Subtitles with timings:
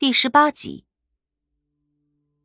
[0.00, 0.86] 第十八集，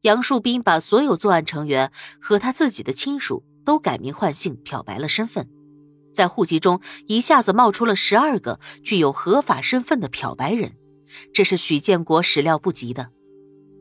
[0.01, 1.89] 杨树斌把所有作案成员
[2.19, 5.49] 和他自己的亲属都改名换姓，漂白了身份，
[6.13, 10.75] 在户籍中一下子冒出了十二个具有合法身份的漂白人，
[11.33, 13.11] 这是许建国始料不及的。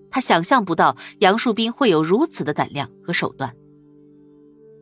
[0.09, 3.56] 他想象不到杨树斌会有如此的胆量和手段，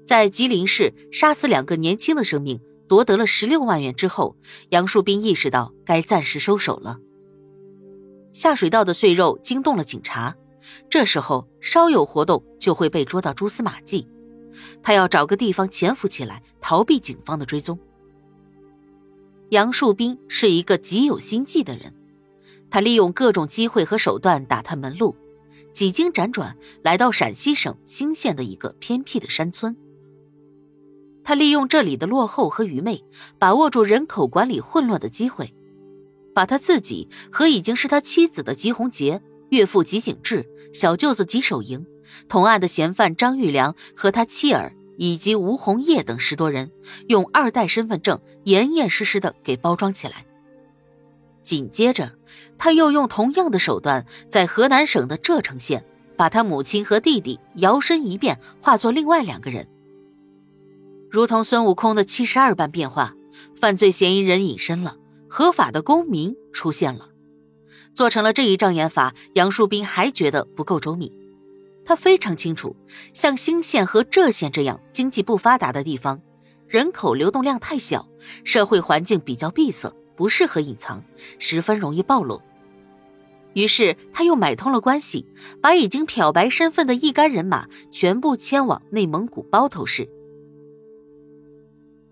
[0.07, 4.37] 在吉林市杀死两个年轻的生命，夺得了十六万元之后，
[4.69, 6.99] 杨树斌意识到该暂时收手了。
[8.33, 10.35] 下水道的碎肉惊动了警察，
[10.89, 14.09] 这时候稍有活动就会被捉到蛛丝马迹。
[14.83, 17.79] 他要找个地方潜伏起来，逃避警方的追踪。
[19.51, 21.95] 杨树斌是一个极有心计的人，
[22.71, 25.15] 他利用各种机会和手段打探门路，
[25.73, 29.77] 几经辗转来到陕西省兴县的一个偏僻的山村。
[31.25, 33.05] 他利用这里的落后和愚昧，
[33.39, 35.55] 把握住人口管理混乱的机会。
[36.35, 41.87] 把他自己和已经是他妻子的吉红杰、岳父吉景志、小舅子吉守营、
[42.29, 46.71] 同案的嫌犯张玉良和他妻儿以及吴红叶等十多人，
[47.09, 50.25] 用二代身份证严严实实的给包装起来。
[51.43, 52.13] 紧接着，
[52.57, 55.85] 他又用同样的手段，在河南省的柘城县，
[56.17, 59.67] 把他母亲和弟弟摇身一变，化作另外两个人，
[61.11, 63.15] 如同孙悟空的七十二般变化，
[63.57, 64.97] 犯罪嫌疑人隐身了。
[65.35, 67.09] 合法的公民出现了，
[67.95, 71.11] 做成了这一障眼法，杨树斌还觉得不够周密。
[71.87, 72.77] 他非常清楚，
[73.15, 76.21] 像兴县和柘县这样经济不发达的地方，
[76.69, 78.07] 人口流动量太小，
[78.45, 81.03] 社会环境比较闭塞，不适合隐藏，
[81.39, 82.43] 十分容易暴露。
[83.55, 85.27] 于是他又买通了关系，
[85.63, 90.07] 把已经漂白身份的一干人马全部迁往内蒙古包头市。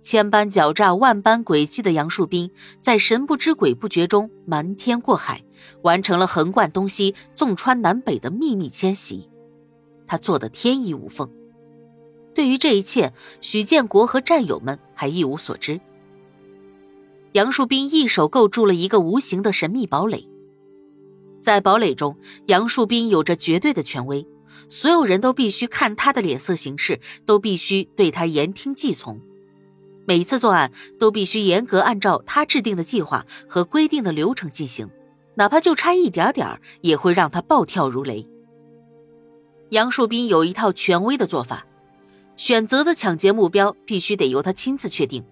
[0.02, 5.44] 千般狡诈、万般诡计的杨树斌，在神不知鬼不觉中瞒天过海，
[5.82, 9.28] 完成了横贯东西、纵穿南北的秘密迁徙。
[10.06, 11.30] 他做的天衣无缝。
[12.34, 15.80] 对于这一切，许建国和战友们还一无所知。
[17.32, 20.26] 杨树斌一手构筑了一个无形的神秘堡垒，
[21.42, 24.26] 在堡垒中，杨树斌有着绝对的权威，
[24.68, 29.20] 所有人都必须看他的脸色行事，都必须对他言听计从。
[30.06, 34.90] 每一次作案都必须严格按照他制定的计划和规定的流程进行，
[35.34, 38.28] 哪怕就差一点点也会让他暴跳如雷。
[39.70, 41.64] 杨树斌有一套权威的做法，
[42.36, 45.24] 选择的抢劫目标必须得由他亲自确定。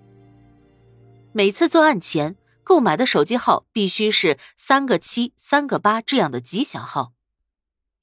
[1.33, 7.13] 每次作案前购买的手机号必须是三个七、三个八这样的吉祥号，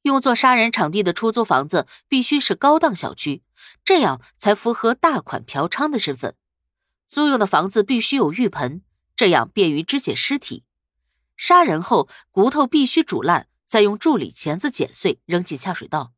[0.01, 3.43] 用作杀人场地的出租房子必须是高档小区，
[3.85, 6.35] 这样才符合大款嫖娼的身份。
[7.07, 8.81] 租用的房子必须有浴盆，
[9.15, 10.63] 这样便于肢解尸体。
[11.37, 16.13] 杀人后，骨头必须煮烂，再用助理钳子剪碎，扔进下水道。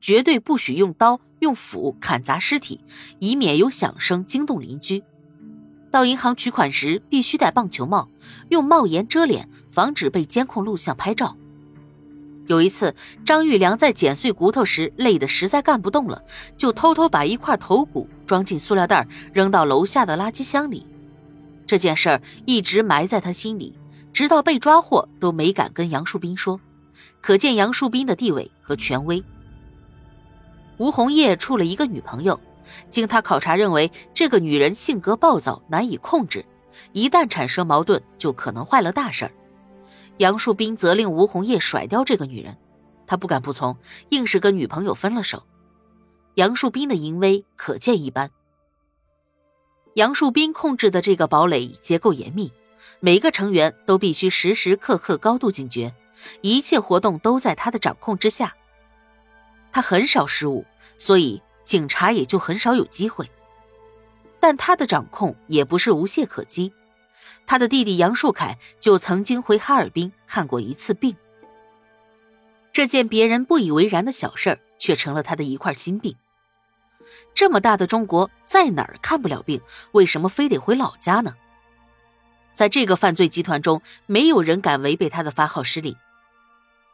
[0.00, 2.84] 绝对不许用刀、用斧砍砸尸体，
[3.18, 5.02] 以免有响声惊动邻居。
[5.90, 8.10] 到银行取款时，必须戴棒球帽，
[8.50, 11.36] 用帽檐遮脸，防止被监控录像拍照。
[12.46, 16.22] 有一次，张玉良在剪碎骨头时累得实在干不动了，
[16.56, 20.86] 就偷偷把一块头骨装进塑料袋，扔到楼下的垃圾箱里。
[21.66, 23.74] 这件事儿一直埋在他心里，
[24.12, 26.60] 直到被抓获都没敢跟杨树斌说，
[27.20, 29.22] 可见杨树斌的地位和权威。
[30.76, 32.38] 吴红叶处了一个女朋友，
[32.90, 36.44] 经他考察认为，这个女人性格暴躁，难以控制，
[36.92, 39.32] 一旦产生矛盾，就可能坏了大事儿。
[40.18, 42.56] 杨树斌责令吴红叶甩掉这个女人，
[43.06, 43.76] 他不敢不从，
[44.08, 45.44] 硬是跟女朋友分了手。
[46.34, 48.30] 杨树斌的淫威可见一斑。
[49.94, 52.52] 杨树斌控制的这个堡垒结构严密，
[53.00, 55.94] 每个成员都必须时时刻刻高度警觉，
[56.40, 58.54] 一切活动都在他的掌控之下。
[59.72, 60.64] 他很少失误，
[60.96, 63.30] 所以警察也就很少有机会。
[64.40, 66.72] 但他的掌控也不是无懈可击。
[67.46, 71.16] 他的弟弟杨树凯就曾经回哈尔滨看过一次病，
[72.72, 76.14] 这件别人不以为然的小事儿，却成了他的一块心病。
[77.32, 79.60] 这么大的中国，在哪儿看不了病？
[79.92, 81.34] 为什么非得回老家呢？
[82.52, 85.94] 在这个犯罪集团中，没有人敢违背他的发号施令。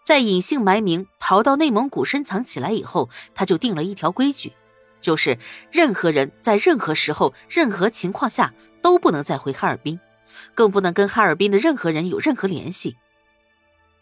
[0.05, 4.53] 在隐姓埋名逃到内蒙古深藏起来以后，他就定了一条规矩，
[5.01, 5.39] 就是
[5.71, 8.53] 任何人在任何时候、任何情况下
[8.83, 9.99] 都不能再回哈尔滨。
[10.55, 12.97] 更不能跟哈尔滨的任何人有任何联系。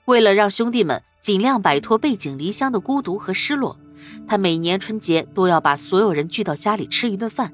[0.07, 3.79] 为了让兄弟们尽量摆脱背井离乡的孤独和失落，
[4.27, 7.53] 他每年春节都要把所有人聚到家里吃一顿饭。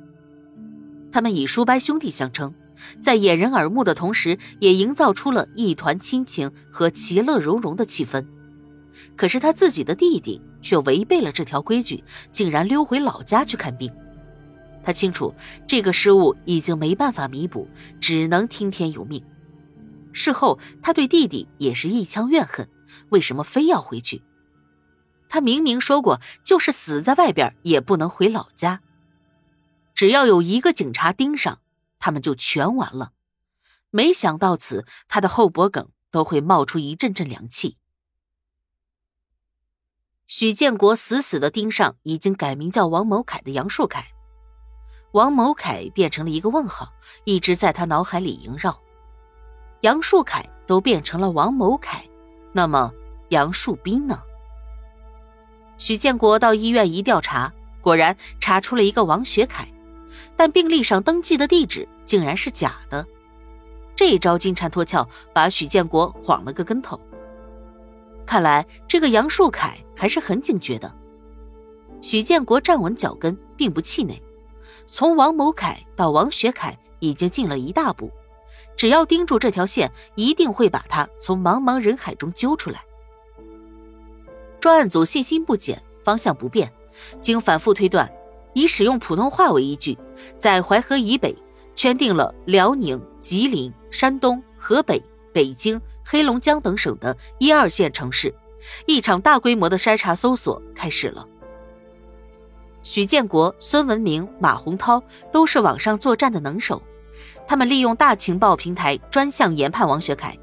[1.13, 2.55] 他们以叔伯兄弟相称，
[3.03, 8.27] 在掩人耳目的同时，也营造出了一团亲情和其乐融融的气氛。
[9.17, 12.03] 可是他自己的弟弟却违背了这条规矩，
[12.33, 13.91] 竟然溜回老家去看病。
[14.87, 15.35] 他清楚
[15.67, 17.69] 这个失误已经没办法弥补，
[18.01, 19.21] 只能听天由命。
[20.13, 22.71] 事后，他对弟弟也是一腔怨恨，
[23.09, 24.23] 为什么非要回去？
[25.29, 28.81] 他明明说过，就是死在外边也不能回老家。
[29.93, 31.59] 只要有一个警察盯上，
[31.99, 33.11] 他们就全完了。
[33.91, 37.77] 没想到此，他的后脖梗都会冒出一阵阵凉气。
[40.29, 44.13] 许建国死死的盯上已经改名叫王某凯的杨树凯，
[45.17, 46.93] 王某凯变成了一个问号，
[47.25, 48.79] 一直在他脑海里萦绕。
[49.81, 52.05] 杨树凯都变成了王某凯，
[52.53, 52.93] 那么
[53.31, 54.21] 杨树斌呢？
[55.79, 59.67] 许建国到医院一调查，果然查出了一个王学凯，
[60.37, 63.07] 但病历上登记的地址竟然是假的。
[63.95, 67.01] 这一招金蝉脱壳，把许建国晃了个跟头。
[68.27, 70.95] 看来这个杨树凯还是很警觉的。
[72.03, 74.23] 许建国站稳脚跟，并不气馁。
[74.87, 78.11] 从王某凯到王学凯已经进了一大步，
[78.77, 82.85] 只要盯住这条线，一定会把他从茫茫人海中揪出来。
[84.61, 86.73] 专案组信心不减，方向不变。
[87.21, 88.11] 经反复推断，
[88.55, 89.99] 以使用普通话为依据，
[90.39, 91.37] 在淮河以北
[91.75, 95.03] 圈定了辽宁、吉林、山东、河北。
[95.33, 98.35] 北京、黑龙江等省的一二线城市，
[98.87, 101.29] 一场大规模的筛查搜索开始了。
[102.87, 105.03] 许建国、孙文明、马洪涛
[105.33, 106.81] 都是网上作战的能手，
[107.45, 110.39] 他们利用大情报平台专项研判王学凯。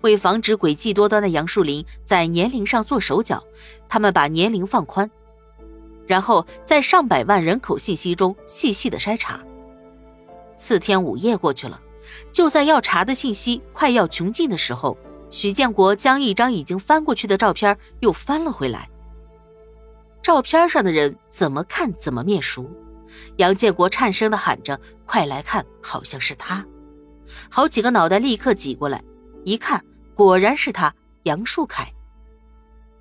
[0.00, 3.40] 为防止诡计多端的杨树林在年龄上做手脚，
[3.88, 5.08] 他们把年龄放宽，
[6.04, 9.40] 然后在上百万人口信息中细细的筛查。
[10.56, 11.80] 四天五夜过去了。
[12.32, 14.98] 就在要查的信息快要穷尽的时候，
[15.30, 18.90] 许建国将一张已经翻过去的照片又翻了回来。
[20.22, 22.70] 照片上的人怎么看怎么面熟，
[23.36, 26.64] 杨建国颤声的喊着：“快来看，好像是他！”
[27.50, 29.02] 好几个脑袋立刻挤过来，
[29.44, 29.82] 一看，
[30.14, 31.92] 果然是他，杨树凯。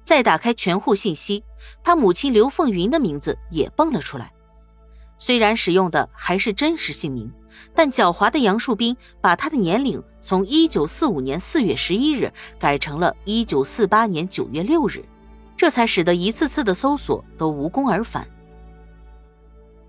[0.06, 1.44] 再打开全户信息，
[1.84, 4.31] 他母亲刘凤云的名字也蹦了出来。
[5.18, 7.30] 虽然使用的还是真实姓名，
[7.74, 15.04] 但狡猾的杨树斌把他的年龄从一九四五年四月十一日改成了一九四八年九月六日，
[15.57, 18.25] 这才使得一次次的搜索都无功而返。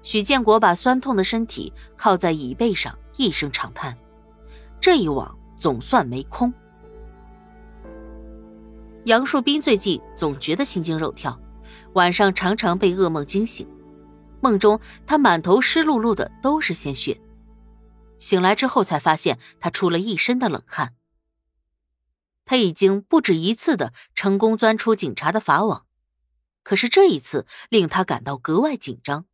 [0.03, 3.97] 许建国把酸痛的身体靠在椅背上，一声长叹
[4.81, 6.53] ：“这一网总算没空。”
[9.05, 11.39] 杨树斌最近总觉得心惊肉跳，
[11.93, 13.69] 晚上常常被噩梦惊醒。
[14.41, 17.21] 梦中，他满头湿漉漉的，都是鲜血。
[18.19, 20.95] 醒来之后，才发现他出了一身的冷汗。
[22.49, 25.85] 他已经不止一次的成功钻出警察的法网，
[26.63, 29.27] 可是这一次令他感到格外紧张。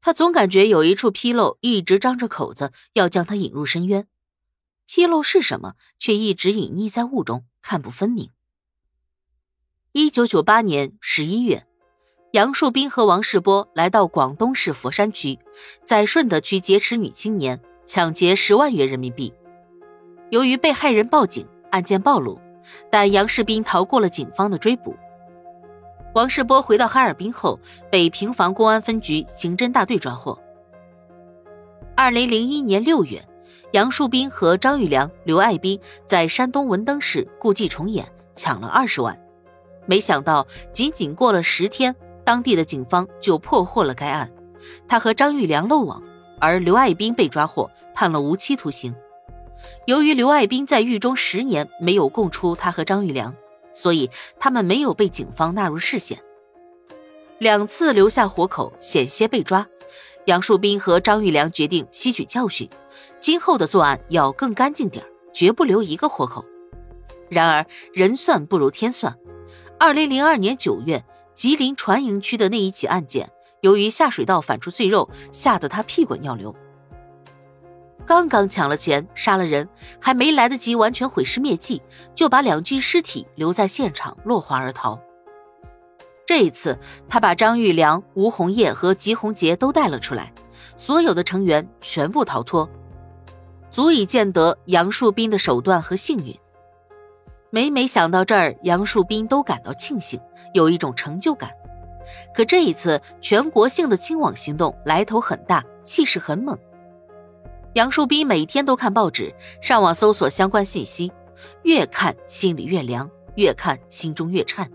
[0.00, 4.08] 他总感觉有一处纰漏一直张着口子，要将他引入深渊。
[4.88, 8.30] 纰漏是什么，却一直隐匿在雾中，看不分明。
[9.92, 11.66] 一九九八年十一月。
[12.32, 15.38] 杨树斌和王世波来到广东市佛山区，
[15.84, 19.34] 在顺德区劫持女青年，抢劫十万元人民币。
[20.30, 22.38] 由于被害人报警，案件暴露，
[22.90, 24.94] 但杨世斌逃过了警方的追捕。
[26.14, 27.58] 王世波回到哈尔滨后，
[27.90, 30.38] 被平房公安分局刑侦大队抓获。
[31.94, 33.22] 二零零一年六月，
[33.72, 39.18] 杨树斌和张玉良、刘爱斌在山东文登市故伎重演，抢了二十万。
[39.86, 41.94] 没想到，仅仅过了十天。
[42.24, 44.28] 当地的警方就破获了该案，
[44.88, 46.02] 他和张玉良漏网，
[46.40, 48.92] 而刘爱斌被抓获，判了无期徒刑。
[49.86, 53.34] 由于刘爱斌在狱中十年没有供出他和张玉良，
[53.72, 56.18] 所以他们没有被警方纳入视线。
[57.38, 59.66] 两次留下活口，险些被抓，
[60.26, 62.68] 杨树斌和张玉良决定吸取教训，
[63.20, 66.44] 今后的作案要更干净点，绝不留一个活口。
[67.28, 69.16] 然而人算不如天算，
[69.78, 71.04] 二零零二年九月。
[71.34, 76.56] 吉林船营区的那一起案件，由于下水道反出碎肉，吓得他屁滚尿流。
[78.06, 79.68] 刚刚抢了钱，杀了人，
[80.00, 81.82] 还没来得及完全毁尸灭迹，
[82.14, 84.98] 就把两具尸体留在现场落荒而逃。
[86.24, 90.32] 这一次，他把张玉良、吴红叶和吉红杰都带了出来，
[90.76, 92.68] 所有的成员全部逃脱，
[93.70, 96.32] 足以见得杨树斌的手段和幸运。
[97.50, 100.20] 每每想到这儿，杨树斌都感到庆幸，
[100.54, 101.50] 有一种成就感。
[102.32, 106.56] 可这一次全国性的清网行动来头很大，气势很猛。
[107.76, 111.12] 杨树斌每天都看报纸，上网搜索相关信息，
[111.64, 114.66] 越看心里越凉，越看心中越颤。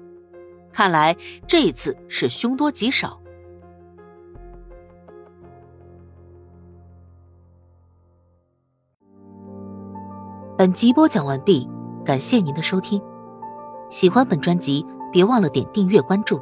[0.71, 1.17] 看来
[1.47, 3.19] 这一次是凶多吉少。
[10.55, 11.67] 本集播讲完毕，
[12.05, 13.01] 感谢您的收听。
[13.89, 16.39] 喜欢本专辑，别忘了点订阅关注。